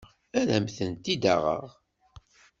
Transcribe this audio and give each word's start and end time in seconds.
Ad 0.39 0.49
am-tent-id-aɣeɣ. 0.57 1.67